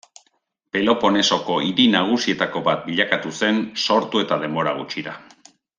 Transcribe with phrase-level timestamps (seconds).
[0.77, 5.19] Peloponesoko hiri nagusietako bat bilakatu zen sortu eta denbora gutxira.